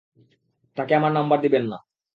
[0.77, 1.77] তাকে আমার নাম্বার দিবেন না।